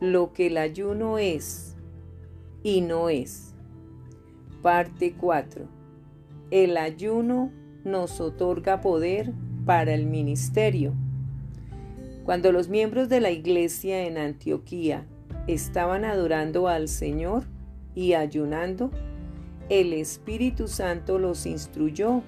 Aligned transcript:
lo 0.00 0.32
que 0.32 0.46
el 0.46 0.56
ayuno 0.56 1.18
es 1.18 1.76
y 2.62 2.80
no 2.80 3.10
es. 3.10 3.54
Parte 4.62 5.14
4. 5.14 5.66
El 6.50 6.78
ayuno 6.78 7.52
nos 7.84 8.20
otorga 8.20 8.80
poder 8.80 9.32
para 9.66 9.92
el 9.92 10.06
ministerio. 10.06 10.94
Cuando 12.24 12.50
los 12.50 12.68
miembros 12.68 13.08
de 13.08 13.20
la 13.20 13.30
iglesia 13.30 14.06
en 14.06 14.16
Antioquía 14.16 15.06
estaban 15.46 16.04
adorando 16.04 16.68
al 16.68 16.88
Señor 16.88 17.44
y 17.94 18.14
ayunando, 18.14 18.90
el 19.68 19.92
Espíritu 19.92 20.66
Santo 20.66 21.18
los 21.18 21.44
instruyó. 21.44 22.22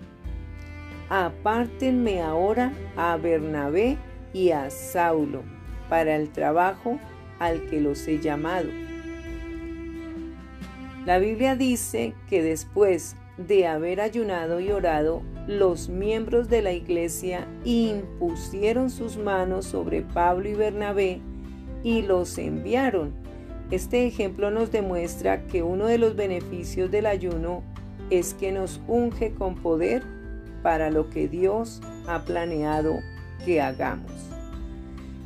Apártenme 1.08 2.20
ahora 2.20 2.72
a 2.96 3.16
Bernabé 3.16 3.96
y 4.32 4.50
a 4.50 4.70
Saulo 4.70 5.42
para 5.88 6.16
el 6.16 6.30
trabajo 6.30 6.98
al 7.42 7.66
que 7.66 7.80
los 7.80 8.06
he 8.06 8.20
llamado. 8.20 8.68
La 11.04 11.18
Biblia 11.18 11.56
dice 11.56 12.14
que 12.30 12.40
después 12.40 13.16
de 13.36 13.66
haber 13.66 14.00
ayunado 14.00 14.60
y 14.60 14.70
orado, 14.70 15.22
los 15.48 15.88
miembros 15.88 16.48
de 16.48 16.62
la 16.62 16.72
iglesia 16.72 17.48
impusieron 17.64 18.90
sus 18.90 19.16
manos 19.16 19.66
sobre 19.66 20.02
Pablo 20.02 20.48
y 20.48 20.54
Bernabé 20.54 21.20
y 21.82 22.02
los 22.02 22.38
enviaron. 22.38 23.12
Este 23.72 24.06
ejemplo 24.06 24.52
nos 24.52 24.70
demuestra 24.70 25.44
que 25.48 25.64
uno 25.64 25.86
de 25.86 25.98
los 25.98 26.14
beneficios 26.14 26.92
del 26.92 27.06
ayuno 27.06 27.64
es 28.10 28.34
que 28.34 28.52
nos 28.52 28.80
unge 28.86 29.34
con 29.34 29.56
poder 29.56 30.04
para 30.62 30.90
lo 30.90 31.10
que 31.10 31.26
Dios 31.26 31.80
ha 32.06 32.24
planeado 32.24 33.00
que 33.44 33.60
hagamos. 33.60 34.31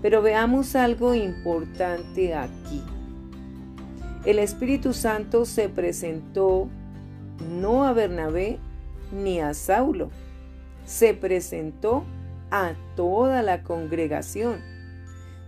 Pero 0.03 0.23
veamos 0.23 0.77
algo 0.77 1.15
importante 1.15 2.35
aquí. 2.35 2.83
El 4.25 4.39
Espíritu 4.39 4.93
Santo 4.93 5.45
se 5.45 5.69
presentó 5.69 6.69
no 7.61 7.85
a 7.85 7.93
Bernabé 7.93 8.59
ni 9.13 9.41
a 9.41 9.55
Saulo, 9.55 10.11
se 10.85 11.15
presentó 11.15 12.05
a 12.51 12.73
toda 12.97 13.43
la 13.43 13.63
congregación, 13.63 14.61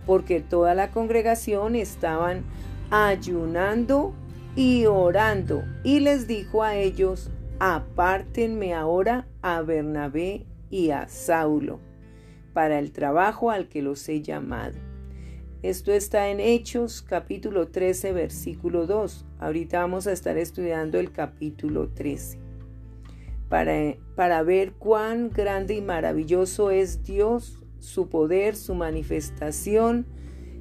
porque 0.05 0.39
toda 0.39 0.75
la 0.75 0.91
congregación 0.91 1.75
estaban 1.75 2.43
ayunando 2.89 4.13
y 4.55 4.85
orando, 4.85 5.63
y 5.83 5.99
les 5.99 6.25
dijo 6.27 6.63
a 6.63 6.75
ellos, 6.75 7.29
apártenme 7.59 8.73
ahora 8.73 9.27
a 9.41 9.61
Bernabé 9.61 10.45
y 10.69 10.91
a 10.91 11.09
Saulo 11.09 11.88
para 12.53 12.79
el 12.79 12.91
trabajo 12.91 13.51
al 13.51 13.67
que 13.67 13.81
los 13.81 14.07
he 14.09 14.21
llamado. 14.21 14.77
Esto 15.61 15.91
está 15.91 16.29
en 16.29 16.39
Hechos 16.39 17.01
capítulo 17.01 17.67
13 17.67 18.13
versículo 18.13 18.87
2. 18.87 19.25
Ahorita 19.39 19.79
vamos 19.81 20.07
a 20.07 20.13
estar 20.13 20.37
estudiando 20.37 20.99
el 20.99 21.11
capítulo 21.11 21.89
13. 21.89 22.39
Para, 23.49 23.73
para 24.15 24.41
ver 24.43 24.73
cuán 24.73 25.29
grande 25.29 25.75
y 25.75 25.81
maravilloso 25.81 26.71
es 26.71 27.03
Dios, 27.03 27.61
su 27.79 28.07
poder, 28.07 28.55
su 28.55 28.73
manifestación, 28.73 30.05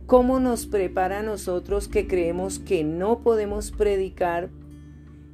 cómo 0.06 0.40
nos 0.40 0.66
prepara 0.66 1.20
a 1.20 1.22
nosotros 1.22 1.86
que 1.86 2.08
creemos 2.08 2.58
que 2.58 2.82
no 2.82 3.20
podemos 3.20 3.70
predicar 3.70 4.50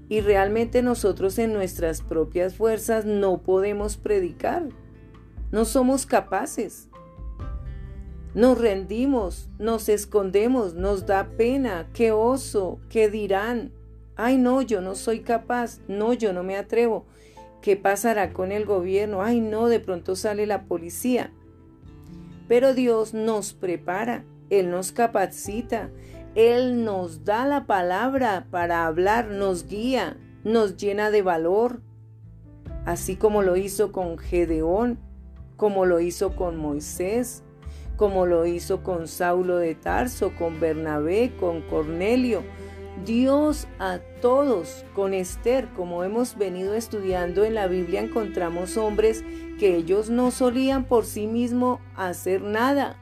y 0.08 0.20
realmente 0.20 0.82
nosotros 0.82 1.38
en 1.38 1.52
nuestras 1.52 2.02
propias 2.02 2.54
fuerzas 2.54 3.06
no 3.06 3.42
podemos 3.42 3.96
predicar. 3.96 4.68
No 5.54 5.64
somos 5.64 6.04
capaces. 6.04 6.88
Nos 8.34 8.60
rendimos, 8.60 9.48
nos 9.60 9.88
escondemos, 9.88 10.74
nos 10.74 11.06
da 11.06 11.28
pena, 11.36 11.88
qué 11.94 12.10
oso, 12.10 12.80
qué 12.88 13.08
dirán. 13.08 13.70
Ay, 14.16 14.36
no, 14.36 14.62
yo 14.62 14.80
no 14.80 14.96
soy 14.96 15.20
capaz, 15.20 15.78
no, 15.86 16.12
yo 16.12 16.32
no 16.32 16.42
me 16.42 16.56
atrevo. 16.56 17.06
¿Qué 17.62 17.76
pasará 17.76 18.32
con 18.32 18.50
el 18.50 18.64
gobierno? 18.66 19.22
Ay, 19.22 19.40
no, 19.40 19.68
de 19.68 19.78
pronto 19.78 20.16
sale 20.16 20.44
la 20.44 20.64
policía. 20.64 21.32
Pero 22.48 22.74
Dios 22.74 23.14
nos 23.14 23.52
prepara, 23.52 24.24
Él 24.50 24.72
nos 24.72 24.90
capacita, 24.90 25.88
Él 26.34 26.84
nos 26.84 27.24
da 27.24 27.46
la 27.46 27.64
palabra 27.64 28.48
para 28.50 28.86
hablar, 28.86 29.28
nos 29.28 29.68
guía, 29.68 30.16
nos 30.42 30.76
llena 30.76 31.12
de 31.12 31.22
valor, 31.22 31.80
así 32.86 33.14
como 33.14 33.42
lo 33.42 33.56
hizo 33.56 33.92
con 33.92 34.18
Gedeón, 34.18 34.98
como 35.64 35.86
lo 35.86 35.98
hizo 35.98 36.36
con 36.36 36.58
Moisés, 36.58 37.42
como 37.96 38.26
lo 38.26 38.44
hizo 38.44 38.82
con 38.82 39.08
Saulo 39.08 39.56
de 39.56 39.74
Tarso, 39.74 40.34
con 40.36 40.60
Bernabé, 40.60 41.32
con 41.40 41.62
Cornelio. 41.62 42.42
Dios 43.06 43.66
a 43.78 43.98
todos, 44.20 44.84
con 44.94 45.14
Esther, 45.14 45.66
como 45.74 46.04
hemos 46.04 46.36
venido 46.36 46.74
estudiando 46.74 47.44
en 47.44 47.54
la 47.54 47.66
Biblia, 47.66 48.02
encontramos 48.02 48.76
hombres 48.76 49.24
que 49.58 49.74
ellos 49.76 50.10
no 50.10 50.30
solían 50.32 50.84
por 50.84 51.06
sí 51.06 51.26
mismos 51.26 51.80
hacer 51.96 52.42
nada. 52.42 52.98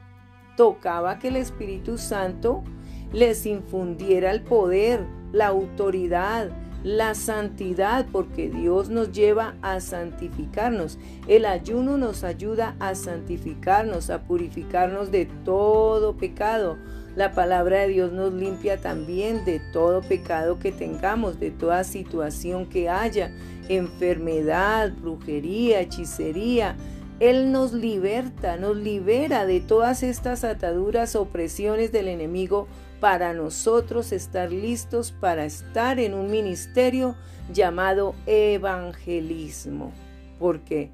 Tocaba 0.55 1.19
que 1.19 1.27
el 1.27 1.35
Espíritu 1.35 1.97
Santo 1.97 2.63
les 3.11 3.45
infundiera 3.45 4.31
el 4.31 4.41
poder, 4.41 5.05
la 5.33 5.47
autoridad, 5.47 6.49
la 6.83 7.15
santidad, 7.15 8.05
porque 8.11 8.49
Dios 8.49 8.89
nos 8.89 9.11
lleva 9.11 9.55
a 9.61 9.79
santificarnos. 9.79 10.99
El 11.27 11.45
ayuno 11.45 11.97
nos 11.97 12.23
ayuda 12.23 12.75
a 12.79 12.93
santificarnos, 12.95 14.09
a 14.09 14.23
purificarnos 14.23 15.09
de 15.09 15.25
todo 15.45 16.17
pecado. 16.17 16.77
La 17.15 17.31
palabra 17.31 17.81
de 17.81 17.89
Dios 17.89 18.11
nos 18.11 18.33
limpia 18.33 18.81
también 18.81 19.45
de 19.45 19.61
todo 19.71 20.01
pecado 20.01 20.59
que 20.59 20.71
tengamos, 20.71 21.39
de 21.39 21.51
toda 21.51 21.83
situación 21.83 22.65
que 22.65 22.89
haya, 22.89 23.31
enfermedad, 23.69 24.91
brujería, 24.91 25.79
hechicería. 25.79 26.75
Él 27.23 27.53
nos 27.53 27.71
liberta, 27.71 28.57
nos 28.57 28.75
libera 28.75 29.45
de 29.45 29.61
todas 29.61 30.03
estas 30.03 30.43
ataduras, 30.43 31.15
opresiones 31.15 31.93
del 31.93 32.09
enemigo 32.09 32.67
para 32.99 33.33
nosotros 33.33 34.11
estar 34.11 34.51
listos 34.51 35.13
para 35.13 35.45
estar 35.45 36.01
en 36.01 36.15
un 36.15 36.29
ministerio 36.29 37.15
llamado 37.53 38.13
evangelismo. 38.25 39.93
Porque 40.37 40.91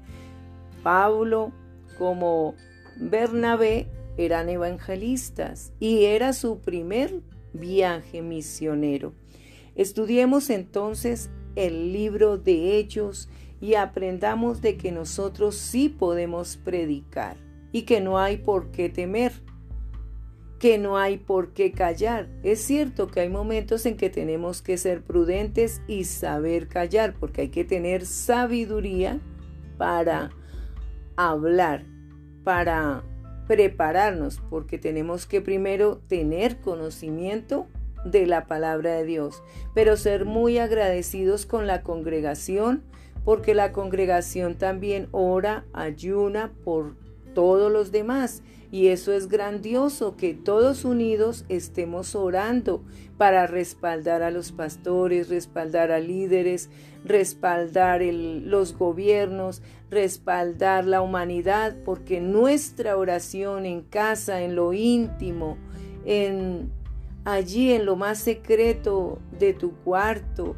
Pablo 0.84 1.50
como 1.98 2.54
Bernabé 2.96 3.88
eran 4.16 4.48
evangelistas 4.50 5.72
y 5.80 6.04
era 6.04 6.32
su 6.32 6.60
primer 6.60 7.22
viaje 7.52 8.22
misionero. 8.22 9.14
Estudiemos 9.74 10.48
entonces 10.48 11.28
el 11.56 11.92
libro 11.92 12.38
de 12.38 12.78
Hechos 12.78 13.28
y 13.60 13.74
aprendamos 13.74 14.60
de 14.60 14.76
que 14.76 14.92
nosotros 14.92 15.56
sí 15.56 15.88
podemos 15.88 16.56
predicar 16.56 17.36
y 17.72 17.82
que 17.82 18.00
no 18.00 18.18
hay 18.18 18.38
por 18.38 18.70
qué 18.70 18.88
temer 18.88 19.32
que 20.60 20.76
no 20.76 20.98
hay 20.98 21.16
por 21.16 21.54
qué 21.54 21.72
callar. 21.72 22.28
Es 22.42 22.60
cierto 22.60 23.08
que 23.08 23.20
hay 23.20 23.30
momentos 23.30 23.86
en 23.86 23.96
que 23.96 24.10
tenemos 24.10 24.60
que 24.60 24.76
ser 24.76 25.02
prudentes 25.02 25.80
y 25.88 26.04
saber 26.04 26.68
callar, 26.68 27.14
porque 27.18 27.40
hay 27.40 27.48
que 27.48 27.64
tener 27.64 28.04
sabiduría 28.04 29.18
para 29.78 30.30
hablar, 31.16 31.86
para 32.44 33.02
prepararnos, 33.48 34.38
porque 34.50 34.78
tenemos 34.78 35.24
que 35.24 35.40
primero 35.40 36.02
tener 36.08 36.60
conocimiento 36.60 37.66
de 38.04 38.26
la 38.26 38.46
palabra 38.46 38.92
de 38.92 39.04
Dios, 39.04 39.42
pero 39.74 39.96
ser 39.96 40.26
muy 40.26 40.58
agradecidos 40.58 41.46
con 41.46 41.66
la 41.66 41.82
congregación, 41.82 42.84
porque 43.30 43.54
la 43.54 43.70
congregación 43.70 44.56
también 44.56 45.06
ora, 45.12 45.64
ayuna 45.72 46.50
por 46.64 46.96
todos 47.32 47.70
los 47.70 47.92
demás. 47.92 48.42
Y 48.72 48.88
eso 48.88 49.12
es 49.12 49.28
grandioso, 49.28 50.16
que 50.16 50.34
todos 50.34 50.84
unidos 50.84 51.44
estemos 51.48 52.16
orando 52.16 52.82
para 53.18 53.46
respaldar 53.46 54.24
a 54.24 54.32
los 54.32 54.50
pastores, 54.50 55.28
respaldar 55.28 55.92
a 55.92 56.00
líderes, 56.00 56.70
respaldar 57.04 58.02
los 58.02 58.76
gobiernos, 58.76 59.62
respaldar 59.92 60.84
la 60.84 61.00
humanidad, 61.00 61.76
porque 61.84 62.20
nuestra 62.20 62.96
oración 62.96 63.64
en 63.64 63.82
casa, 63.82 64.42
en 64.42 64.56
lo 64.56 64.72
íntimo, 64.72 65.56
en 66.04 66.72
allí 67.24 67.74
en 67.74 67.86
lo 67.86 67.94
más 67.94 68.18
secreto 68.18 69.20
de 69.38 69.54
tu 69.54 69.70
cuarto, 69.84 70.56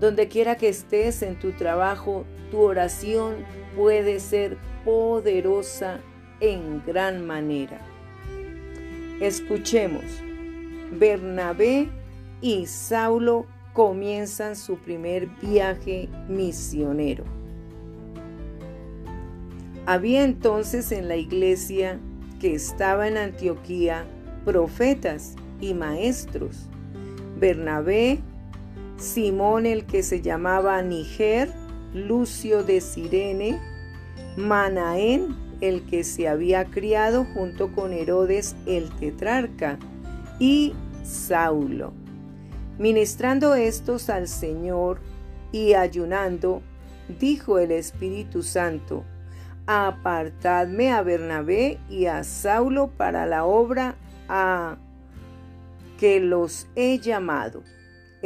donde 0.00 0.28
quiera 0.28 0.56
que 0.56 0.68
estés 0.68 1.22
en 1.22 1.38
tu 1.38 1.52
trabajo, 1.52 2.24
tu 2.50 2.60
oración 2.60 3.36
puede 3.74 4.20
ser 4.20 4.56
poderosa 4.84 6.00
en 6.40 6.82
gran 6.84 7.26
manera. 7.26 7.80
Escuchemos. 9.20 10.04
Bernabé 10.92 11.88
y 12.40 12.66
Saulo 12.66 13.46
comienzan 13.72 14.56
su 14.56 14.76
primer 14.76 15.26
viaje 15.42 16.08
misionero. 16.28 17.24
Había 19.86 20.24
entonces 20.24 20.92
en 20.92 21.08
la 21.08 21.16
iglesia 21.16 21.98
que 22.40 22.54
estaba 22.54 23.08
en 23.08 23.16
Antioquía 23.16 24.04
profetas 24.44 25.34
y 25.60 25.74
maestros. 25.74 26.68
Bernabé, 27.38 28.20
Simón 28.98 29.66
el 29.66 29.84
que 29.84 30.02
se 30.02 30.22
llamaba 30.22 30.80
Niger, 30.82 31.50
Lucio 31.92 32.62
de 32.62 32.80
Sirene, 32.80 33.60
Manaén 34.36 35.36
el 35.60 35.86
que 35.86 36.04
se 36.04 36.28
había 36.28 36.66
criado 36.66 37.24
junto 37.24 37.72
con 37.72 37.92
Herodes 37.92 38.56
el 38.66 38.90
tetrarca, 38.90 39.78
y 40.38 40.74
Saulo. 41.02 41.92
Ministrando 42.78 43.54
estos 43.54 44.10
al 44.10 44.28
Señor 44.28 45.00
y 45.52 45.72
ayunando, 45.72 46.62
dijo 47.18 47.58
el 47.58 47.70
Espíritu 47.70 48.42
Santo, 48.42 49.04
apartadme 49.66 50.92
a 50.92 51.02
Bernabé 51.02 51.78
y 51.88 52.06
a 52.06 52.22
Saulo 52.22 52.88
para 52.88 53.24
la 53.26 53.46
obra 53.46 53.96
a 54.28 54.76
que 55.98 56.20
los 56.20 56.68
he 56.76 56.98
llamado. 56.98 57.62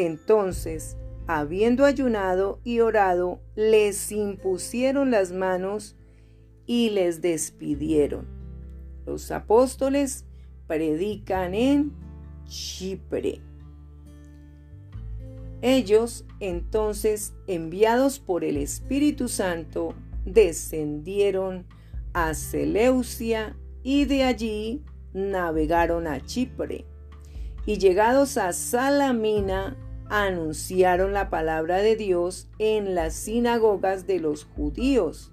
Entonces, 0.06 0.96
habiendo 1.26 1.84
ayunado 1.84 2.58
y 2.64 2.80
orado, 2.80 3.40
les 3.54 4.10
impusieron 4.12 5.10
las 5.10 5.30
manos 5.30 5.94
y 6.64 6.88
les 6.88 7.20
despidieron. 7.20 8.26
Los 9.04 9.30
apóstoles 9.30 10.24
predican 10.66 11.52
en 11.52 11.92
Chipre. 12.46 13.42
Ellos, 15.60 16.24
entonces, 16.40 17.34
enviados 17.46 18.18
por 18.18 18.42
el 18.42 18.56
Espíritu 18.56 19.28
Santo, 19.28 19.94
descendieron 20.24 21.66
a 22.14 22.32
Seleucia 22.32 23.54
y 23.82 24.06
de 24.06 24.24
allí 24.24 24.82
navegaron 25.12 26.06
a 26.06 26.24
Chipre. 26.24 26.86
Y 27.66 27.76
llegados 27.76 28.38
a 28.38 28.54
Salamina, 28.54 29.76
anunciaron 30.10 31.12
la 31.12 31.30
palabra 31.30 31.78
de 31.78 31.94
Dios 31.94 32.48
en 32.58 32.96
las 32.96 33.14
sinagogas 33.14 34.06
de 34.08 34.18
los 34.18 34.44
judíos. 34.44 35.32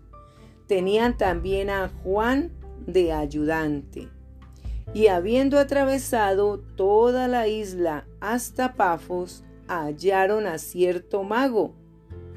Tenían 0.68 1.18
también 1.18 1.72
a 1.72 1.90
Juan 2.04 2.52
de 2.86 3.12
ayudante. 3.12 4.10
Y 4.94 5.08
habiendo 5.08 5.60
atravesado 5.60 6.60
toda 6.76 7.28
la 7.28 7.48
isla 7.48 8.08
hasta 8.22 8.76
Pafos, 8.76 9.44
hallaron 9.68 10.46
a 10.46 10.60
cierto 10.60 11.24
mago, 11.24 11.74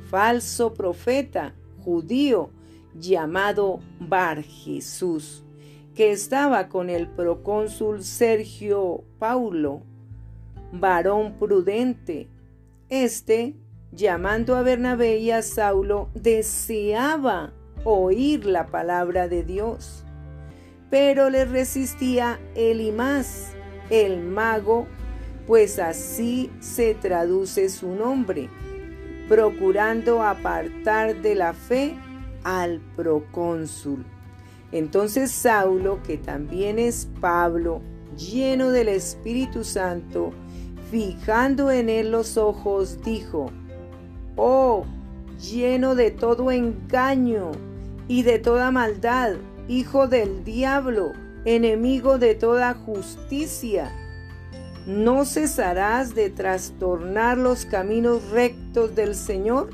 falso 0.08 0.72
profeta, 0.74 1.54
judío, 1.84 2.50
llamado 2.94 3.80
Bar 4.00 4.42
Jesús, 4.42 5.44
que 5.94 6.10
estaba 6.10 6.68
con 6.68 6.88
el 6.90 7.06
procónsul 7.08 8.02
Sergio 8.02 9.04
Paulo, 9.18 9.82
varón 10.72 11.34
prudente. 11.38 12.28
Este, 12.88 13.54
llamando 13.92 14.56
a 14.56 14.62
Bernabé 14.62 15.18
y 15.18 15.30
a 15.30 15.42
Saulo, 15.42 16.10
deseaba 16.14 17.52
oír 17.84 18.46
la 18.46 18.66
palabra 18.66 19.28
de 19.28 19.42
Dios. 19.42 20.04
Pero 20.90 21.30
le 21.30 21.44
resistía 21.44 22.40
Elimás, 22.54 23.52
el 23.90 24.20
mago, 24.22 24.86
pues 25.46 25.78
así 25.78 26.50
se 26.60 26.94
traduce 26.94 27.68
su 27.68 27.88
nombre 27.90 28.48
procurando 29.30 30.24
apartar 30.24 31.22
de 31.22 31.36
la 31.36 31.54
fe 31.54 31.94
al 32.42 32.80
procónsul. 32.96 34.04
Entonces 34.72 35.30
Saulo, 35.30 36.02
que 36.02 36.18
también 36.18 36.80
es 36.80 37.08
Pablo, 37.20 37.80
lleno 38.16 38.70
del 38.70 38.88
Espíritu 38.88 39.62
Santo, 39.62 40.32
fijando 40.90 41.70
en 41.70 41.88
él 41.88 42.10
los 42.10 42.36
ojos, 42.36 43.02
dijo, 43.02 43.50
Oh, 44.36 44.84
lleno 45.40 45.94
de 45.94 46.10
todo 46.10 46.50
engaño 46.50 47.52
y 48.08 48.22
de 48.22 48.38
toda 48.38 48.70
maldad, 48.70 49.34
hijo 49.68 50.08
del 50.08 50.44
diablo, 50.44 51.12
enemigo 51.44 52.18
de 52.18 52.34
toda 52.34 52.74
justicia 52.74 53.90
¿No 54.86 55.26
cesarás 55.26 56.14
de 56.14 56.30
trastornar 56.30 57.36
los 57.36 57.66
caminos 57.66 58.30
rectos 58.30 58.94
del 58.94 59.14
Señor? 59.14 59.70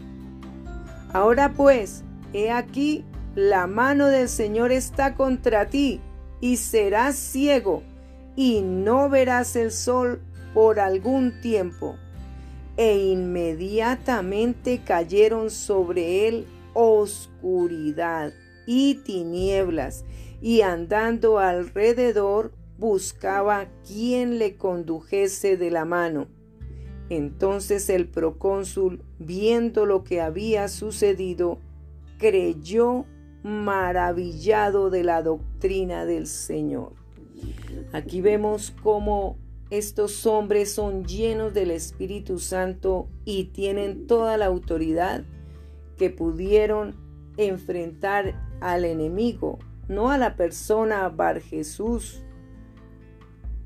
Ahora 1.13 1.53
pues, 1.57 2.03
he 2.33 2.51
aquí, 2.51 3.05
la 3.37 3.69
mano 3.69 4.09
del 4.09 4.29
Señor 4.29 4.73
está 4.73 5.15
contra 5.15 5.67
ti, 5.67 6.01
y 6.41 6.57
serás 6.57 7.15
ciego, 7.15 7.83
y 8.35 8.63
no 8.63 9.09
verás 9.09 9.55
el 9.55 9.71
sol 9.71 10.21
por 10.57 10.81
algún 10.81 11.39
tiempo. 11.43 11.99
E 12.79 12.97
inmediatamente 12.97 14.81
cayeron 14.83 15.51
sobre 15.51 16.29
él 16.29 16.47
oscuridad 16.73 18.33
y 18.67 18.95
tinieblas, 19.05 20.07
y 20.41 20.63
andando 20.63 21.41
alrededor 21.41 22.53
buscaba 22.79 23.67
quien 23.87 24.39
le 24.39 24.57
condujese 24.57 25.59
de 25.59 25.71
la 25.71 25.85
mano. 25.85 26.27
Entonces 27.11 27.91
el 27.91 28.09
procónsul, 28.09 29.05
viendo 29.19 29.85
lo 29.85 30.05
que 30.05 30.23
había 30.23 30.69
sucedido, 30.69 31.59
creyó 32.17 33.05
maravillado 33.43 34.89
de 34.89 35.05
la 35.05 35.23
doctrina 35.23 36.07
del 36.07 36.27
Señor. 36.27 36.95
Aquí 37.93 38.23
vemos 38.23 38.73
cómo 38.83 39.37
estos 39.71 40.27
hombres 40.27 40.73
son 40.73 41.05
llenos 41.05 41.53
del 41.53 41.71
Espíritu 41.71 42.39
Santo 42.39 43.09
y 43.25 43.47
tienen 43.47 44.07
toda 44.07 44.37
la 44.37 44.47
autoridad 44.47 45.25
que 45.97 46.11
pudieron 46.11 46.95
enfrentar 47.37 48.35
al 48.61 48.85
enemigo, 48.85 49.59
no 49.89 50.11
a 50.11 50.19
la 50.19 50.37
persona 50.37 51.09
Bar 51.09 51.41
Jesús, 51.41 52.23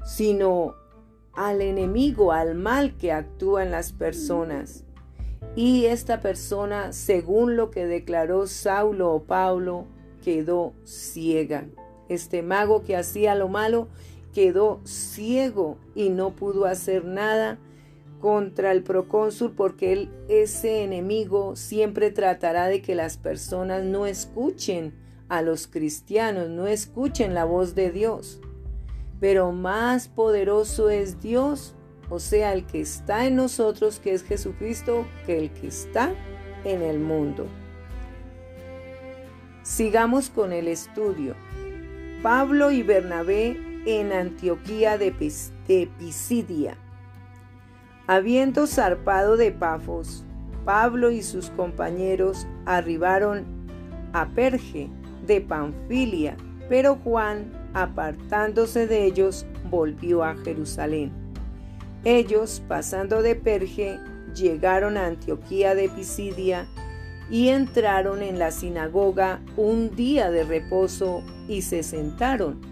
sino 0.04 0.74
al 1.34 1.60
enemigo, 1.60 2.32
al 2.32 2.54
mal 2.54 2.96
que 2.96 3.12
actúa 3.12 3.62
en 3.62 3.70
las 3.70 3.92
personas. 3.92 4.84
Y 5.54 5.86
esta 5.86 6.20
persona, 6.20 6.92
según 6.92 7.56
lo 7.56 7.70
que 7.70 7.86
declaró 7.86 8.46
Saulo 8.46 9.12
o 9.12 9.24
Pablo, 9.24 9.86
quedó 10.22 10.72
ciega. 10.84 11.66
Este 12.08 12.42
mago 12.42 12.82
que 12.82 12.96
hacía 12.96 13.34
lo 13.34 13.48
malo 13.48 13.88
quedó 14.32 14.80
ciego 14.84 15.78
y 15.94 16.10
no 16.10 16.36
pudo 16.36 16.66
hacer 16.66 17.04
nada 17.04 17.58
contra 18.20 18.72
el 18.72 18.82
procónsul 18.82 19.52
porque 19.52 19.92
él, 19.92 20.10
ese 20.28 20.82
enemigo 20.82 21.56
siempre 21.56 22.10
tratará 22.10 22.66
de 22.66 22.82
que 22.82 22.94
las 22.94 23.16
personas 23.16 23.84
no 23.84 24.06
escuchen 24.06 24.94
a 25.28 25.42
los 25.42 25.66
cristianos, 25.66 26.48
no 26.48 26.66
escuchen 26.66 27.34
la 27.34 27.44
voz 27.44 27.74
de 27.74 27.90
Dios 27.90 28.40
pero 29.20 29.52
más 29.52 30.08
poderoso 30.08 30.88
es 30.88 31.20
Dios, 31.20 31.74
o 32.08 32.18
sea, 32.18 32.54
el 32.54 32.66
que 32.66 32.80
está 32.80 33.26
en 33.26 33.36
nosotros, 33.36 34.00
que 34.00 34.14
es 34.14 34.24
Jesucristo, 34.24 35.06
que 35.26 35.38
el 35.38 35.50
que 35.50 35.68
está 35.68 36.10
en 36.64 36.82
el 36.82 36.98
mundo. 36.98 37.46
Sigamos 39.62 40.30
con 40.30 40.52
el 40.52 40.66
estudio. 40.66 41.36
Pablo 42.22 42.70
y 42.70 42.82
Bernabé 42.82 43.69
en 43.98 44.12
Antioquía 44.12 44.98
de, 44.98 45.12
Pisidia. 45.98 46.76
Habiendo 48.06 48.66
zarpado 48.66 49.36
de 49.36 49.52
Pafos, 49.52 50.24
Pablo 50.64 51.10
y 51.10 51.22
sus 51.22 51.50
compañeros 51.50 52.46
arribaron 52.66 53.44
a 54.12 54.26
Perge 54.28 54.88
de 55.26 55.40
Panfilia, 55.40 56.36
pero 56.68 56.96
Juan 56.96 57.52
apartándose 57.74 58.86
de 58.86 59.04
ellos, 59.04 59.46
volvió 59.70 60.24
a 60.24 60.34
Jerusalén. 60.36 61.12
Ellos, 62.04 62.62
pasando 62.66 63.22
de 63.22 63.36
Perge, 63.36 63.98
llegaron 64.34 64.96
a 64.96 65.06
Antioquía 65.06 65.74
de 65.74 65.88
Pisidia 65.88 66.66
y 67.30 67.48
entraron 67.48 68.22
en 68.22 68.38
la 68.38 68.50
sinagoga 68.50 69.40
un 69.56 69.94
día 69.94 70.30
de 70.30 70.44
reposo 70.44 71.22
y 71.46 71.62
se 71.62 71.82
sentaron. 71.82 72.69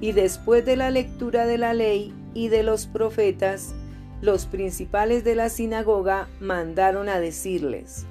Y 0.00 0.12
después 0.12 0.64
de 0.64 0.76
la 0.76 0.90
lectura 0.90 1.46
de 1.46 1.58
la 1.58 1.74
ley 1.74 2.12
y 2.34 2.48
de 2.48 2.62
los 2.62 2.86
profetas, 2.86 3.74
los 4.20 4.46
principales 4.46 5.24
de 5.24 5.34
la 5.34 5.48
sinagoga 5.48 6.28
mandaron 6.40 7.08
a 7.08 7.20
decirles, 7.20 8.06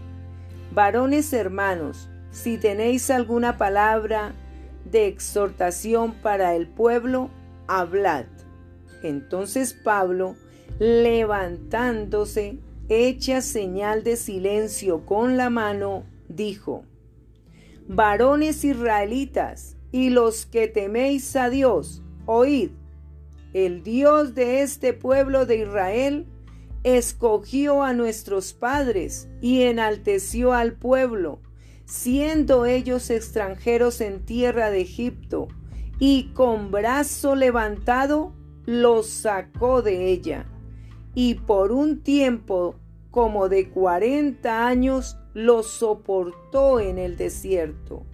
Varones 0.72 1.32
hermanos, 1.34 2.10
si 2.32 2.58
tenéis 2.58 3.10
alguna 3.10 3.58
palabra 3.58 4.34
de 4.84 5.08
exhortación 5.08 6.14
para 6.16 6.56
el 6.56 6.68
pueblo, 6.68 7.30
hablad. 7.68 8.26
Entonces 9.04 9.74
Pablo, 9.74 10.36
levantándose, 10.80 12.60
hecha 12.90 13.42
señal 13.42 14.04
de 14.04 14.16
silencio 14.16 15.06
con 15.06 15.38
la 15.38 15.50
mano, 15.50 16.04
dijo, 16.28 16.84
Varones 17.88 18.64
israelitas 18.64 19.75
y 19.96 20.10
los 20.10 20.46
que 20.46 20.68
teméis 20.68 21.38
a 21.38 21.50
Dios, 21.50 22.04
oíd. 22.26 22.72
el 23.54 23.82
Dios 23.82 24.36
de 24.36 24.62
este 24.62 24.92
pueblo 24.92 25.46
de 25.46 25.60
Israel, 25.60 26.26
escogió 26.84 27.82
a 27.82 27.94
nuestros 27.94 28.52
padres 28.52 29.30
y 29.40 29.62
enalteció 29.62 30.52
al 30.52 30.74
pueblo, 30.74 31.40
siendo 31.86 32.66
ellos 32.66 33.10
extranjeros 33.10 34.02
en 34.02 34.26
tierra 34.26 34.70
de 34.70 34.82
Egipto, 34.82 35.48
y 35.98 36.34
con 36.34 36.72
brazo 36.72 37.34
levantado 37.34 38.34
los 38.66 39.08
sacó 39.08 39.82
de 39.82 40.12
ella, 40.12 40.46
y 41.14 41.36
por 41.36 41.72
un 41.72 42.02
tiempo 42.04 42.76
como 43.12 43.48
de 43.48 43.70
cuarenta 43.70 44.68
años 44.68 45.16
los 45.34 45.68
soportó 45.68 46.82
en 46.82 46.98
el 46.98 47.16
desierto. 47.16 48.06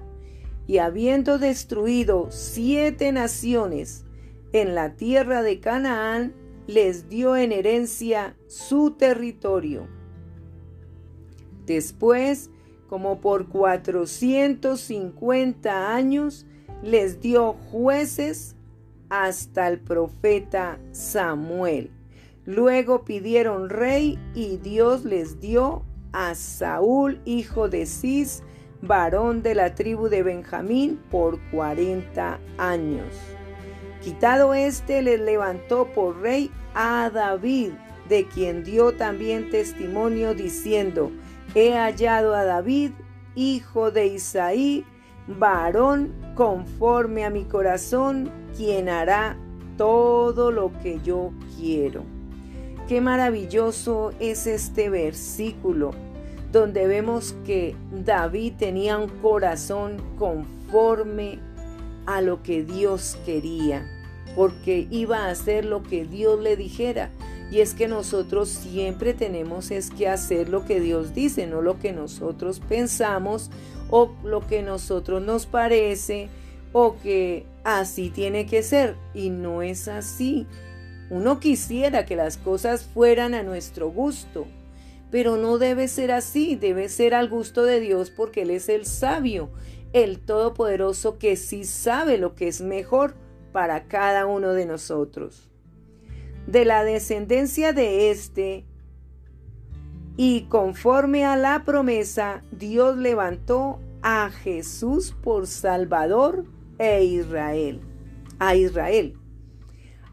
Y 0.71 0.77
habiendo 0.77 1.37
destruido 1.37 2.27
siete 2.29 3.11
naciones 3.11 4.05
en 4.53 4.73
la 4.73 4.95
tierra 4.95 5.41
de 5.41 5.59
Canaán, 5.59 6.33
les 6.65 7.09
dio 7.09 7.35
en 7.35 7.51
herencia 7.51 8.37
su 8.47 8.91
territorio. 8.91 9.89
Después, 11.65 12.51
como 12.87 13.19
por 13.19 13.49
cuatrocientos 13.49 14.79
cincuenta 14.79 15.93
años, 15.93 16.45
les 16.81 17.19
dio 17.19 17.51
jueces 17.51 18.55
hasta 19.09 19.67
el 19.67 19.77
profeta 19.77 20.79
Samuel. 20.93 21.91
Luego 22.45 23.03
pidieron 23.03 23.69
rey 23.69 24.17
y 24.33 24.55
Dios 24.55 25.03
les 25.03 25.41
dio 25.41 25.83
a 26.13 26.33
Saúl, 26.33 27.19
hijo 27.25 27.67
de 27.67 27.85
Cis, 27.85 28.41
varón 28.81 29.43
de 29.43 29.55
la 29.55 29.75
tribu 29.75 30.09
de 30.09 30.23
Benjamín, 30.23 30.99
por 31.09 31.39
cuarenta 31.51 32.39
años. 32.57 33.15
Quitado 34.01 34.53
éste, 34.53 35.01
les 35.01 35.19
levantó 35.19 35.85
por 35.93 36.19
rey 36.21 36.49
a 36.73 37.09
David, 37.13 37.71
de 38.09 38.27
quien 38.27 38.63
dio 38.63 38.93
también 38.93 39.49
testimonio 39.49 40.33
diciendo, 40.33 41.11
he 41.53 41.73
hallado 41.73 42.35
a 42.35 42.43
David, 42.43 42.91
hijo 43.35 43.91
de 43.91 44.07
Isaí, 44.07 44.85
varón 45.27 46.13
conforme 46.35 47.25
a 47.25 47.29
mi 47.29 47.45
corazón, 47.45 48.31
quien 48.57 48.89
hará 48.89 49.37
todo 49.77 50.51
lo 50.51 50.71
que 50.81 50.99
yo 51.01 51.31
quiero. 51.57 52.03
Qué 52.87 52.99
maravilloso 52.99 54.11
es 54.19 54.47
este 54.47 54.89
versículo 54.89 55.91
donde 56.51 56.87
vemos 56.87 57.35
que 57.45 57.75
David 57.91 58.53
tenía 58.57 58.97
un 58.97 59.07
corazón 59.07 60.01
conforme 60.17 61.39
a 62.05 62.21
lo 62.21 62.43
que 62.43 62.63
Dios 62.63 63.17
quería, 63.25 63.85
porque 64.35 64.87
iba 64.89 65.25
a 65.25 65.29
hacer 65.29 65.65
lo 65.65 65.83
que 65.83 66.05
Dios 66.05 66.39
le 66.39 66.55
dijera. 66.55 67.11
Y 67.51 67.59
es 67.59 67.73
que 67.73 67.87
nosotros 67.87 68.47
siempre 68.47 69.13
tenemos 69.13 69.71
es 69.71 69.91
que 69.91 70.07
hacer 70.07 70.47
lo 70.47 70.63
que 70.65 70.79
Dios 70.79 71.13
dice, 71.13 71.47
no 71.47 71.61
lo 71.61 71.79
que 71.79 71.91
nosotros 71.91 72.61
pensamos 72.61 73.51
o 73.89 74.11
lo 74.23 74.47
que 74.47 74.61
nosotros 74.61 75.21
nos 75.21 75.45
parece 75.45 76.29
o 76.71 76.95
que 77.03 77.45
así 77.65 78.09
tiene 78.09 78.45
que 78.45 78.63
ser. 78.63 78.95
Y 79.13 79.29
no 79.29 79.61
es 79.61 79.89
así. 79.89 80.47
Uno 81.09 81.41
quisiera 81.41 82.05
que 82.05 82.15
las 82.15 82.37
cosas 82.37 82.85
fueran 82.85 83.33
a 83.33 83.43
nuestro 83.43 83.91
gusto, 83.91 84.47
pero 85.11 85.35
no 85.35 85.57
debe 85.57 85.87
ser 85.89 86.11
así, 86.11 86.55
debe 86.55 86.89
ser 86.89 87.13
al 87.13 87.29
gusto 87.29 87.63
de 87.63 87.81
Dios 87.81 88.09
porque 88.09 88.43
Él 88.43 88.49
es 88.49 88.69
el 88.69 88.85
sabio, 88.85 89.51
el 89.93 90.19
todopoderoso 90.19 91.19
que 91.19 91.35
sí 91.35 91.65
sabe 91.65 92.17
lo 92.17 92.33
que 92.33 92.47
es 92.47 92.61
mejor 92.61 93.15
para 93.51 93.87
cada 93.87 94.25
uno 94.25 94.53
de 94.53 94.65
nosotros. 94.65 95.49
De 96.47 96.63
la 96.63 96.85
descendencia 96.85 97.73
de 97.73 98.09
éste, 98.09 98.65
y 100.15 100.43
conforme 100.43 101.25
a 101.25 101.35
la 101.35 101.63
promesa, 101.65 102.43
Dios 102.51 102.97
levantó 102.97 103.79
a 104.01 104.29
Jesús 104.29 105.15
por 105.21 105.45
Salvador 105.45 106.45
e 106.79 107.03
Israel, 107.03 107.81
a 108.39 108.55
Israel. 108.55 109.17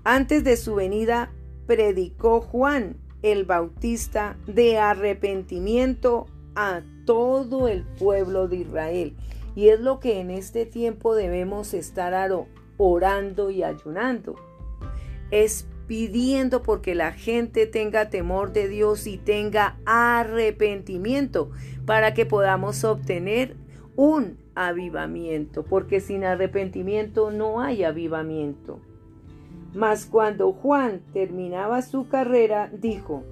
Antes 0.05 0.45
de 0.45 0.57
su 0.57 0.75
venida, 0.75 1.33
predicó 1.67 2.41
Juan 2.41 2.97
el 3.23 3.45
Bautista 3.45 4.37
de 4.47 4.79
arrepentimiento 4.79 6.27
a 6.55 6.83
todo 7.05 7.69
el 7.69 7.85
pueblo 7.85 8.49
de 8.49 8.57
Israel. 8.57 9.17
Y 9.55 9.69
es 9.69 9.81
lo 9.81 10.01
que 10.01 10.21
en 10.21 10.31
este 10.31 10.67
tiempo 10.67 11.15
debemos 11.15 11.75
estar 11.75 12.31
orando 12.77 13.51
y 13.51 13.63
ayunando. 13.63 14.37
Es 15.31 15.67
pidiendo 15.87 16.63
porque 16.63 16.95
la 16.95 17.13
gente 17.13 17.67
tenga 17.67 18.11
temor 18.11 18.53
de 18.53 18.69
Dios 18.69 19.07
y 19.07 19.17
tenga 19.17 19.79
arrepentimiento 19.87 21.51
para 21.87 22.15
que 22.15 22.27
podamos 22.27 22.85
obtener 22.85 23.57
un 23.97 24.39
avivamiento, 24.55 25.65
porque 25.65 26.01
sin 26.01 26.25
arrepentimiento 26.25 27.31
no 27.31 27.61
hay 27.61 27.85
avivamiento. 27.85 28.81
Mas 29.75 30.07
cuando 30.07 30.53
Juan 30.53 31.03
terminaba 31.13 31.83
su 31.83 32.09
carrera, 32.09 32.71
dijo, 32.73 33.25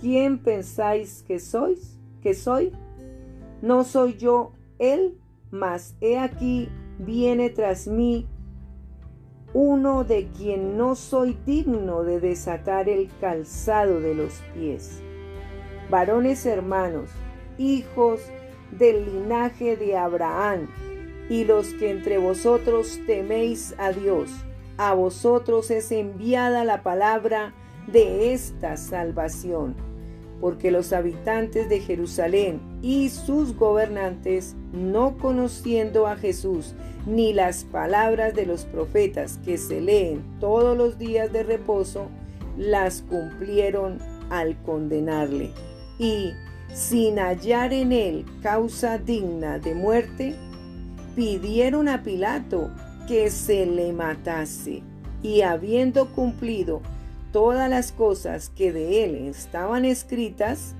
¿quién 0.00 0.38
pensáis 0.38 1.22
que 1.22 1.38
sois? 1.38 1.98
¿Que 2.22 2.34
soy? 2.34 2.72
No 3.60 3.84
soy 3.84 4.16
yo 4.16 4.52
él, 4.78 5.18
mas 5.50 5.94
he 6.00 6.18
aquí 6.18 6.68
viene 6.98 7.50
tras 7.50 7.86
mí 7.86 8.26
uno 9.54 10.04
de 10.04 10.28
quien 10.28 10.78
no 10.78 10.94
soy 10.94 11.36
digno 11.44 12.04
de 12.04 12.20
desatar 12.20 12.88
el 12.88 13.10
calzado 13.20 14.00
de 14.00 14.14
los 14.14 14.32
pies. 14.54 15.02
Varones 15.90 16.46
hermanos, 16.46 17.10
hijos 17.58 18.20
del 18.70 19.04
linaje 19.04 19.76
de 19.76 19.96
Abraham, 19.96 20.68
y 21.28 21.44
los 21.44 21.74
que 21.74 21.90
entre 21.90 22.18
vosotros 22.18 22.98
teméis 23.06 23.74
a 23.78 23.92
Dios, 23.92 24.30
a 24.88 24.94
vosotros 24.94 25.70
es 25.70 25.92
enviada 25.92 26.64
la 26.64 26.82
palabra 26.82 27.54
de 27.86 28.32
esta 28.32 28.76
salvación, 28.76 29.76
porque 30.40 30.72
los 30.72 30.92
habitantes 30.92 31.68
de 31.68 31.78
Jerusalén 31.78 32.60
y 32.82 33.08
sus 33.10 33.54
gobernantes, 33.54 34.56
no 34.72 35.18
conociendo 35.18 36.08
a 36.08 36.16
Jesús, 36.16 36.74
ni 37.06 37.32
las 37.32 37.62
palabras 37.62 38.34
de 38.34 38.44
los 38.44 38.64
profetas 38.64 39.38
que 39.44 39.56
se 39.56 39.80
leen 39.80 40.24
todos 40.40 40.76
los 40.76 40.98
días 40.98 41.32
de 41.32 41.44
reposo, 41.44 42.08
las 42.56 43.02
cumplieron 43.02 43.98
al 44.30 44.60
condenarle. 44.62 45.52
Y, 46.00 46.32
sin 46.74 47.20
hallar 47.20 47.72
en 47.72 47.92
él 47.92 48.24
causa 48.42 48.98
digna 48.98 49.60
de 49.60 49.76
muerte, 49.76 50.34
pidieron 51.14 51.88
a 51.88 52.02
Pilato 52.02 52.68
que 53.06 53.30
se 53.30 53.66
le 53.66 53.92
matase. 53.92 54.82
Y 55.22 55.42
habiendo 55.42 56.10
cumplido 56.12 56.82
todas 57.32 57.70
las 57.70 57.92
cosas 57.92 58.50
que 58.50 58.72
de 58.72 59.04
él 59.04 59.14
estaban 59.28 59.84
escritas, 59.84 60.74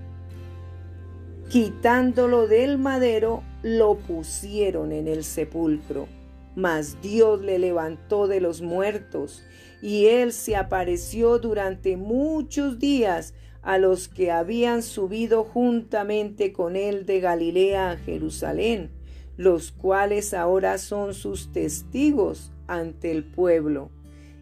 quitándolo 1.48 2.46
del 2.46 2.78
madero, 2.78 3.42
lo 3.62 3.96
pusieron 3.96 4.92
en 4.92 5.08
el 5.08 5.24
sepulcro. 5.24 6.08
Mas 6.54 7.00
Dios 7.00 7.40
le 7.40 7.58
levantó 7.58 8.26
de 8.26 8.40
los 8.40 8.60
muertos, 8.60 9.42
y 9.80 10.06
él 10.06 10.32
se 10.32 10.56
apareció 10.56 11.38
durante 11.38 11.96
muchos 11.96 12.78
días 12.78 13.34
a 13.62 13.78
los 13.78 14.08
que 14.08 14.30
habían 14.30 14.82
subido 14.82 15.44
juntamente 15.44 16.52
con 16.52 16.76
él 16.76 17.06
de 17.06 17.20
Galilea 17.20 17.92
a 17.92 17.96
Jerusalén 17.96 19.01
los 19.36 19.72
cuales 19.72 20.34
ahora 20.34 20.78
son 20.78 21.14
sus 21.14 21.52
testigos 21.52 22.52
ante 22.66 23.10
el 23.10 23.24
pueblo. 23.24 23.90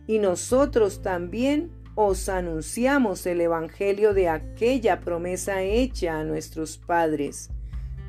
Y 0.06 0.18
nosotros 0.18 1.02
también 1.02 1.70
os 1.94 2.28
anunciamos 2.28 3.26
el 3.26 3.40
Evangelio 3.40 4.14
de 4.14 4.28
aquella 4.28 5.00
promesa 5.00 5.62
hecha 5.62 6.18
a 6.18 6.24
nuestros 6.24 6.78
padres, 6.78 7.50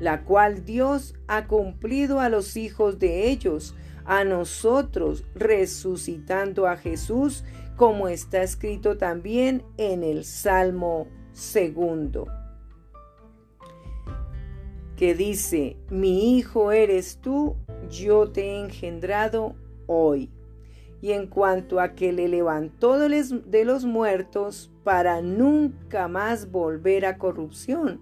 la 0.00 0.24
cual 0.24 0.64
Dios 0.64 1.14
ha 1.28 1.46
cumplido 1.46 2.20
a 2.20 2.28
los 2.28 2.56
hijos 2.56 2.98
de 2.98 3.28
ellos, 3.28 3.74
a 4.04 4.24
nosotros 4.24 5.24
resucitando 5.34 6.66
a 6.66 6.76
Jesús, 6.76 7.44
como 7.76 8.08
está 8.08 8.42
escrito 8.42 8.96
también 8.96 9.62
en 9.76 10.02
el 10.02 10.24
Salmo 10.24 11.06
segundo 11.32 12.26
que 14.96 15.14
dice, 15.14 15.76
mi 15.90 16.36
hijo 16.36 16.72
eres 16.72 17.18
tú, 17.18 17.56
yo 17.90 18.30
te 18.30 18.42
he 18.42 18.60
engendrado 18.60 19.54
hoy. 19.86 20.30
Y 21.00 21.12
en 21.12 21.26
cuanto 21.26 21.80
a 21.80 21.94
que 21.94 22.12
le 22.12 22.28
levantó 22.28 22.98
de 22.98 23.64
los 23.64 23.84
muertos 23.84 24.70
para 24.84 25.20
nunca 25.20 26.06
más 26.06 26.50
volver 26.52 27.06
a 27.06 27.18
corrupción, 27.18 28.00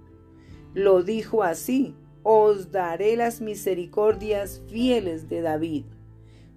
lo 0.74 1.02
dijo 1.02 1.42
así, 1.42 1.94
os 2.22 2.70
daré 2.70 3.16
las 3.16 3.40
misericordias 3.40 4.62
fieles 4.68 5.28
de 5.28 5.40
David. 5.40 5.84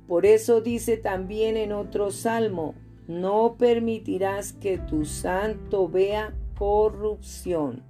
Por 0.07 0.25
eso 0.25 0.59
dice 0.59 0.97
también 0.97 1.55
en 1.55 1.71
otro 1.71 2.11
salmo, 2.11 2.75
no 3.07 3.55
permitirás 3.57 4.53
que 4.53 4.77
tu 4.77 5.05
santo 5.05 5.87
vea 5.87 6.33
corrupción. 6.57 7.83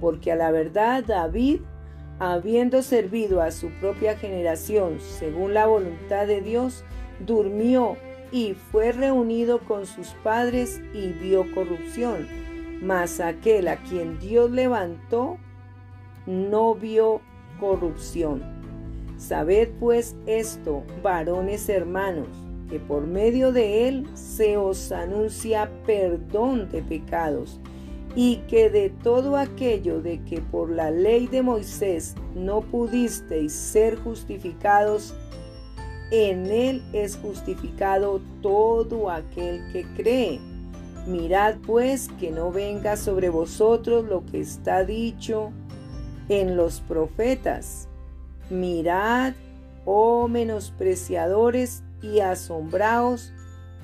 Porque 0.00 0.32
a 0.32 0.36
la 0.36 0.50
verdad 0.50 1.04
David, 1.04 1.60
habiendo 2.18 2.82
servido 2.82 3.40
a 3.42 3.50
su 3.50 3.70
propia 3.80 4.16
generación 4.16 4.98
según 5.00 5.54
la 5.54 5.66
voluntad 5.66 6.26
de 6.26 6.40
Dios, 6.40 6.84
durmió 7.20 7.96
y 8.32 8.54
fue 8.54 8.92
reunido 8.92 9.60
con 9.60 9.86
sus 9.86 10.08
padres 10.22 10.80
y 10.92 11.08
vio 11.08 11.44
corrupción. 11.54 12.26
Mas 12.82 13.20
aquel 13.20 13.68
a 13.68 13.76
quien 13.76 14.18
Dios 14.18 14.50
levantó 14.50 15.38
no 16.26 16.74
vio 16.74 17.20
corrupción. 17.58 18.42
Sabed 19.16 19.70
pues 19.80 20.16
esto, 20.26 20.84
varones 21.02 21.68
hermanos, 21.68 22.28
que 22.68 22.78
por 22.78 23.06
medio 23.06 23.52
de 23.52 23.88
él 23.88 24.06
se 24.14 24.56
os 24.56 24.92
anuncia 24.92 25.70
perdón 25.86 26.68
de 26.68 26.82
pecados, 26.82 27.60
y 28.16 28.38
que 28.48 28.70
de 28.70 28.90
todo 28.90 29.36
aquello 29.36 30.00
de 30.00 30.20
que 30.24 30.40
por 30.40 30.70
la 30.70 30.90
ley 30.90 31.28
de 31.28 31.42
Moisés 31.42 32.16
no 32.34 32.62
pudisteis 32.62 33.52
ser 33.52 33.96
justificados, 33.96 35.14
en 36.10 36.46
él 36.46 36.82
es 36.92 37.16
justificado 37.16 38.20
todo 38.42 39.10
aquel 39.10 39.70
que 39.72 39.84
cree. 39.94 40.40
Mirad 41.06 41.56
pues 41.64 42.08
que 42.18 42.32
no 42.32 42.50
venga 42.50 42.96
sobre 42.96 43.28
vosotros 43.28 44.04
lo 44.06 44.24
que 44.24 44.40
está 44.40 44.84
dicho 44.84 45.52
en 46.28 46.56
los 46.56 46.80
profetas. 46.80 47.86
Mirad, 48.50 49.34
oh 49.84 50.26
menospreciadores, 50.26 51.84
y 52.02 52.20
asombraos 52.20 53.32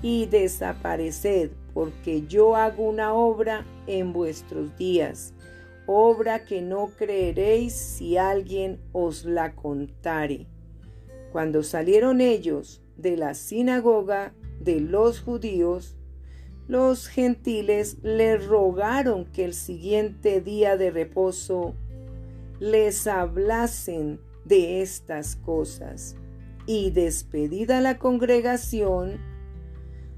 y 0.03 0.27
desapareced, 0.27 1.51
porque 1.75 2.26
yo 2.26 2.57
hago 2.57 2.88
una 2.88 3.14
obra 3.14 3.64
en 3.87 4.12
vuestros 4.12 4.76
días, 4.76 5.35
obra 5.87 6.45
que 6.45 6.62
no 6.62 6.91
creeréis 6.97 7.73
si 7.73 8.17
alguien 8.17 8.81
os 8.93 9.25
la 9.25 9.55
contare. 9.55 10.47
Cuando 11.33 11.62
salieron 11.62 12.21
ellos 12.21 12.83
de 12.97 13.17
la 13.17 13.35
sinagoga 13.35 14.35
de 14.61 14.81
los 14.81 15.21
judíos, 15.21 15.97
los 16.69 17.09
gentiles 17.09 17.99
le 18.02 18.37
rogaron 18.37 19.25
que 19.26 19.45
el 19.45 19.55
siguiente 19.55 20.41
día 20.41 20.76
de 20.76 20.91
reposo 20.91 21.75
les 22.61 23.07
hablasen 23.07 24.21
de 24.45 24.83
estas 24.83 25.37
cosas. 25.37 26.17
Y 26.67 26.91
despedida 26.93 27.81
la 27.81 27.99
congregación, 27.99 29.19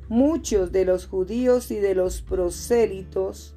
muchos 0.08 0.72
de 0.72 0.84
los 0.84 1.06
judíos 1.06 1.70
y 1.70 1.78
de 1.78 1.94
los 1.94 2.22
prosélitos 2.22 3.54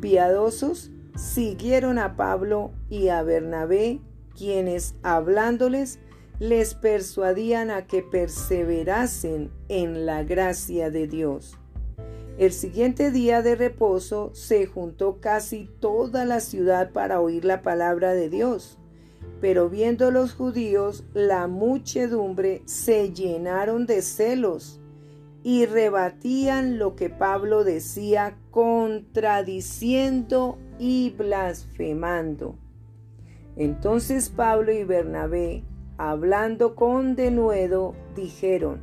piadosos 0.00 0.90
siguieron 1.16 1.98
a 1.98 2.16
Pablo 2.16 2.72
y 2.88 3.08
a 3.08 3.22
Bernabé, 3.22 4.00
quienes 4.36 4.94
hablándoles 5.02 5.98
les 6.38 6.74
persuadían 6.74 7.70
a 7.70 7.86
que 7.86 8.02
perseverasen 8.02 9.50
en 9.68 10.06
la 10.06 10.24
gracia 10.24 10.90
de 10.90 11.06
Dios. 11.06 11.58
El 12.38 12.52
siguiente 12.52 13.10
día 13.10 13.42
de 13.42 13.54
reposo 13.54 14.30
se 14.32 14.64
juntó 14.64 15.20
casi 15.20 15.68
toda 15.80 16.24
la 16.24 16.40
ciudad 16.40 16.90
para 16.90 17.20
oír 17.20 17.44
la 17.44 17.60
palabra 17.60 18.14
de 18.14 18.30
Dios. 18.30 18.78
Pero 19.42 19.68
viendo 19.68 20.10
los 20.10 20.32
judíos 20.32 21.04
la 21.12 21.46
muchedumbre, 21.46 22.62
se 22.64 23.12
llenaron 23.12 23.84
de 23.84 24.00
celos 24.00 24.79
y 25.42 25.66
rebatían 25.66 26.78
lo 26.78 26.96
que 26.96 27.10
Pablo 27.10 27.64
decía, 27.64 28.36
contradiciendo 28.50 30.58
y 30.78 31.10
blasfemando. 31.10 32.56
Entonces 33.56 34.30
Pablo 34.30 34.72
y 34.72 34.84
Bernabé, 34.84 35.64
hablando 35.98 36.74
con 36.74 37.16
denuedo, 37.16 37.94
dijeron, 38.14 38.80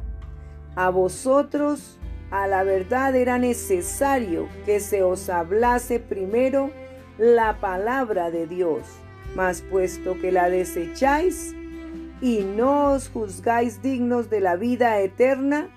a 0.76 0.90
vosotros 0.90 1.98
a 2.30 2.48
la 2.48 2.64
verdad 2.64 3.16
era 3.16 3.38
necesario 3.38 4.50
que 4.66 4.80
se 4.80 5.02
os 5.02 5.30
hablase 5.30 6.00
primero 6.00 6.72
la 7.18 7.60
palabra 7.60 8.32
de 8.32 8.48
Dios, 8.48 8.82
mas 9.36 9.62
puesto 9.62 10.20
que 10.20 10.32
la 10.32 10.50
desecháis 10.50 11.56
y 12.22 12.44
no 12.44 12.92
os 12.92 13.10
juzgáis 13.10 13.82
dignos 13.82 14.30
de 14.30 14.42
la 14.42 14.56
vida 14.56 15.00
eterna, 15.00 15.70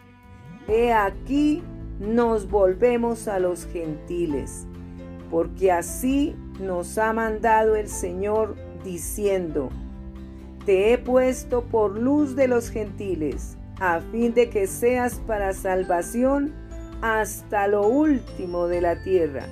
he 0.70 0.92
aquí 0.92 1.62
nos 1.98 2.48
volvemos 2.48 3.28
a 3.28 3.40
los 3.40 3.66
gentiles, 3.66 4.66
porque 5.30 5.72
así 5.72 6.36
nos 6.60 6.96
ha 6.96 7.12
mandado 7.12 7.76
el 7.76 7.88
Señor 7.88 8.56
diciendo, 8.84 9.68
Te 10.64 10.92
he 10.92 10.98
puesto 10.98 11.64
por 11.64 11.98
luz 11.98 12.36
de 12.36 12.48
los 12.48 12.70
gentiles 12.70 13.56
a 13.80 14.00
fin 14.00 14.34
de 14.34 14.50
que 14.50 14.66
seas 14.66 15.20
para 15.26 15.54
salvación 15.54 16.52
hasta 17.00 17.66
lo 17.66 17.88
último 17.88 18.68
de 18.68 18.82
la 18.82 19.02
tierra. 19.02 19.46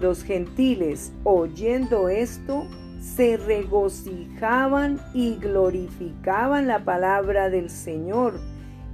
Los 0.00 0.24
gentiles, 0.24 1.12
oyendo 1.24 2.08
esto, 2.08 2.66
se 3.00 3.36
regocijaban 3.36 4.98
y 5.12 5.36
glorificaban 5.36 6.66
la 6.66 6.84
palabra 6.84 7.50
del 7.50 7.68
Señor, 7.68 8.40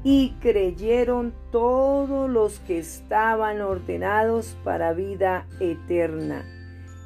y 0.05 0.37
creyeron 0.41 1.35
todos 1.51 2.31
los 2.31 2.61
que 2.61 2.79
estaban 2.79 3.61
ordenados 3.63 4.57
para 4.63 4.93
vida 4.93 5.49
eterna. 5.59 6.45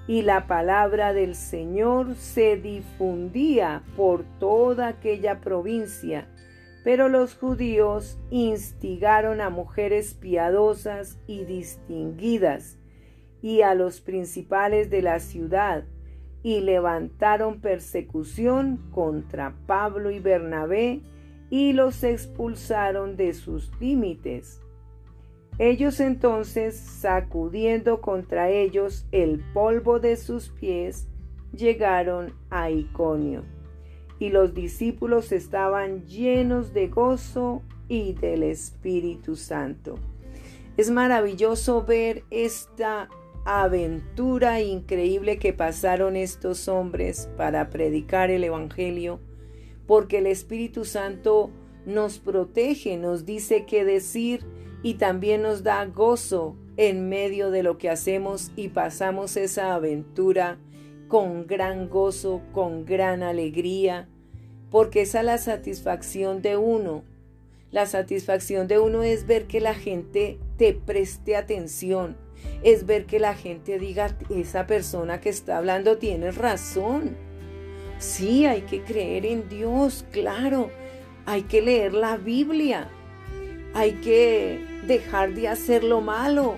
Y 0.07 0.23
la 0.23 0.47
palabra 0.47 1.15
del 1.15 1.35
Señor 1.35 2.17
se 2.17 2.57
difundía 2.57 3.83
por 3.97 4.25
toda 4.39 4.89
aquella 4.89 5.41
provincia 5.41 6.29
pero 6.89 7.11
los 7.11 7.35
judíos 7.35 8.19
instigaron 8.31 9.43
a 9.43 9.51
mujeres 9.51 10.15
piadosas 10.15 11.19
y 11.27 11.45
distinguidas 11.45 12.79
y 13.43 13.61
a 13.61 13.75
los 13.75 14.01
principales 14.01 14.89
de 14.89 15.03
la 15.03 15.21
ciudad 15.21 15.85
y 16.43 16.61
levantaron 16.61 17.61
persecución 17.61 18.79
contra 18.91 19.55
Pablo 19.67 20.11
y 20.11 20.19
Bernabé 20.19 21.03
y 21.51 21.73
los 21.73 22.03
expulsaron 22.05 23.17
de 23.17 23.35
sus 23.35 23.71
límites. 23.81 24.61
Ellos 25.59 26.01
entonces, 26.01 26.77
sacudiendo 26.77 28.01
contra 28.01 28.51
ellos 28.51 29.07
el 29.11 29.41
polvo 29.53 29.99
de 29.99 30.17
sus 30.17 30.51
pies, 30.51 31.09
llegaron 31.53 32.35
a 32.51 32.71
Iconio 32.71 33.45
y 34.19 34.31
los 34.31 34.55
discípulos 34.55 35.33
estaban 35.33 36.05
llenos 36.07 36.73
de 36.73 36.89
gozo 36.89 37.63
y 37.89 38.15
del 38.15 38.43
Espíritu 38.43 39.37
Santo. 39.37 39.97
Es 40.77 40.91
maravilloso 40.91 41.85
ver 41.85 42.25
esta 42.31 43.09
aventura 43.45 44.61
increíble 44.61 45.39
que 45.39 45.53
pasaron 45.53 46.17
estos 46.17 46.69
hombres 46.69 47.31
para 47.37 47.71
predicar 47.71 48.31
el 48.31 48.45
Evangelio, 48.45 49.21
porque 49.89 50.19
el 50.19 50.27
Espíritu 50.27 50.85
Santo 50.85 51.51
nos 51.87 52.19
protege, 52.19 52.99
nos 52.99 53.25
dice 53.25 53.65
qué 53.65 53.87
decir 53.87 54.45
y 54.83 54.95
también 54.95 55.43
nos 55.43 55.65
da 55.65 55.85
gozo 55.87 56.55
en 56.77 57.09
medio 57.09 57.51
de 57.51 57.63
lo 57.63 57.79
que 57.79 57.89
hacemos 57.89 58.53
y 58.55 58.69
pasamos 58.69 59.37
esa 59.39 59.75
aventura 59.75 60.59
con 61.09 61.47
gran 61.47 61.89
gozo, 61.89 62.43
con 62.53 62.85
gran 62.85 63.23
alegría, 63.23 64.07
porque 64.71 65.01
esa 65.01 65.21
es 65.21 65.25
la 65.25 65.39
satisfacción 65.39 66.43
de 66.43 66.59
uno. 66.59 67.03
La 67.71 67.87
satisfacción 67.87 68.69
de 68.69 68.79
uno 68.79 69.03
es 69.03 69.27
ver 69.27 69.47
que 69.47 69.61
la 69.61 69.75
gente 69.75 70.39
te 70.59 70.75
preste 70.75 71.35
atención, 71.35 72.15
es 72.63 72.85
ver 72.85 73.07
que 73.07 73.21
la 73.21 73.35
gente 73.35 73.79
diga, 73.79 74.15
esa 74.29 74.67
persona 74.67 75.21
que 75.21 75.31
está 75.31 75.57
hablando 75.57 75.97
tiene 75.97 76.31
razón. 76.31 77.28
Sí, 77.99 78.47
hay 78.47 78.63
que 78.63 78.83
creer 78.83 79.27
en 79.27 79.49
Dios, 79.49 80.05
claro, 80.13 80.71
hay 81.27 81.43
que 81.43 81.61
leer 81.61 81.95
la 81.95 82.17
Biblia, 82.17 82.89
hay 83.75 83.95
que 83.95 84.65
dejar 84.87 85.35
de 85.35 85.49
hacer 85.49 85.83
lo 85.83 86.01
malo, 86.01 86.55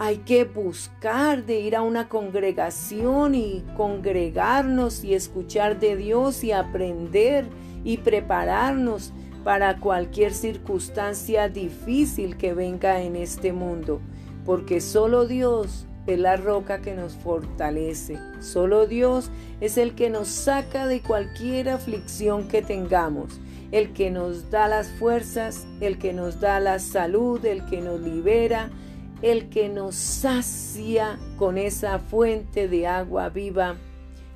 hay 0.00 0.18
que 0.18 0.44
buscar 0.44 1.46
de 1.46 1.60
ir 1.60 1.76
a 1.76 1.82
una 1.82 2.08
congregación 2.08 3.36
y 3.36 3.64
congregarnos 3.76 5.04
y 5.04 5.14
escuchar 5.14 5.78
de 5.78 5.94
Dios 5.94 6.42
y 6.42 6.50
aprender 6.50 7.46
y 7.84 7.98
prepararnos 7.98 9.12
para 9.44 9.78
cualquier 9.78 10.34
circunstancia 10.34 11.48
difícil 11.48 12.36
que 12.36 12.54
venga 12.54 13.02
en 13.02 13.14
este 13.14 13.52
mundo, 13.52 14.00
porque 14.44 14.80
solo 14.80 15.26
Dios 15.26 15.86
es 16.14 16.20
la 16.20 16.36
roca 16.36 16.80
que 16.80 16.94
nos 16.94 17.14
fortalece, 17.14 18.18
solo 18.40 18.86
Dios 18.86 19.30
es 19.60 19.78
el 19.78 19.94
que 19.94 20.10
nos 20.10 20.28
saca 20.28 20.86
de 20.86 21.00
cualquier 21.00 21.68
aflicción 21.68 22.48
que 22.48 22.62
tengamos 22.62 23.40
el 23.72 23.92
que 23.92 24.10
nos 24.10 24.50
da 24.50 24.68
las 24.68 24.88
fuerzas, 24.88 25.66
el 25.80 25.98
que 25.98 26.12
nos 26.12 26.40
da 26.40 26.60
la 26.60 26.78
salud, 26.78 27.44
el 27.44 27.64
que 27.66 27.80
nos 27.80 28.00
libera, 28.00 28.70
el 29.22 29.48
que 29.48 29.68
nos 29.68 29.94
sacia 29.94 31.18
con 31.36 31.58
esa 31.58 31.98
fuente 31.98 32.68
de 32.68 32.86
agua 32.86 33.28
viva 33.28 33.76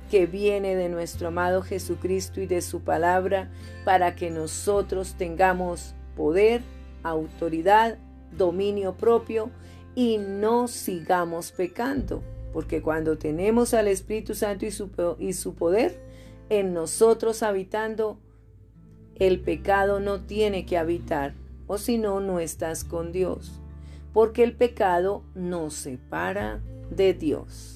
que 0.09 0.27
viene 0.27 0.75
de 0.75 0.89
nuestro 0.89 1.29
amado 1.29 1.63
Jesucristo 1.63 2.39
y 2.39 2.47
de 2.47 2.61
su 2.61 2.81
palabra 2.81 3.49
para 3.83 4.15
que 4.15 4.29
nosotros 4.29 5.15
tengamos 5.17 5.95
poder, 6.15 6.61
autoridad, 7.03 7.97
dominio 8.31 8.95
propio 8.95 9.49
y 9.95 10.17
no 10.17 10.67
sigamos 10.67 11.51
pecando. 11.51 12.21
Porque 12.53 12.81
cuando 12.81 13.17
tenemos 13.17 13.73
al 13.73 13.87
Espíritu 13.87 14.35
Santo 14.35 14.65
y 14.65 14.71
su, 14.71 14.89
y 15.19 15.33
su 15.33 15.55
poder 15.55 15.99
en 16.49 16.73
nosotros 16.73 17.43
habitando, 17.43 18.19
el 19.15 19.39
pecado 19.39 19.99
no 19.99 20.21
tiene 20.21 20.65
que 20.65 20.77
habitar, 20.77 21.33
o 21.67 21.77
si 21.77 21.97
no, 21.97 22.19
no 22.19 22.39
estás 22.39 22.83
con 22.83 23.11
Dios, 23.11 23.59
porque 24.13 24.43
el 24.43 24.55
pecado 24.55 25.23
nos 25.33 25.73
separa 25.73 26.61
de 26.89 27.13
Dios. 27.13 27.74